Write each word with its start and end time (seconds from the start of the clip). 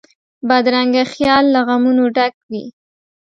بدرنګه 0.47 1.03
خیال 1.13 1.45
له 1.53 1.59
غمونو 1.67 2.05
ډک 2.15 2.35
وي 2.49 2.63